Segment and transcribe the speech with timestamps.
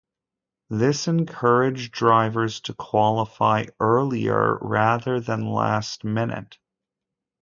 [0.71, 6.57] This encouraged drivers to qualify earlier rather than last minute.